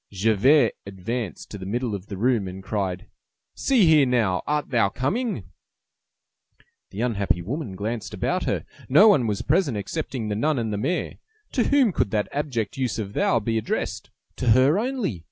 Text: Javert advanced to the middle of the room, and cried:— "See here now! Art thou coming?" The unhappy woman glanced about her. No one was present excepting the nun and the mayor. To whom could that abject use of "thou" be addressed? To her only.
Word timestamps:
Javert 0.11 0.71
advanced 0.87 1.51
to 1.51 1.59
the 1.59 1.65
middle 1.67 1.93
of 1.93 2.07
the 2.07 2.17
room, 2.17 2.47
and 2.47 2.63
cried:— 2.63 3.05
"See 3.53 3.85
here 3.85 4.07
now! 4.07 4.41
Art 4.47 4.71
thou 4.71 4.89
coming?" 4.89 5.43
The 6.89 7.01
unhappy 7.01 7.43
woman 7.43 7.75
glanced 7.75 8.11
about 8.15 8.45
her. 8.45 8.65
No 8.89 9.07
one 9.09 9.27
was 9.27 9.43
present 9.43 9.77
excepting 9.77 10.27
the 10.27 10.35
nun 10.35 10.57
and 10.57 10.73
the 10.73 10.77
mayor. 10.79 11.17
To 11.51 11.65
whom 11.65 11.91
could 11.91 12.09
that 12.09 12.27
abject 12.31 12.77
use 12.77 12.97
of 12.97 13.13
"thou" 13.13 13.39
be 13.39 13.59
addressed? 13.59 14.09
To 14.37 14.47
her 14.57 14.79
only. 14.79 15.19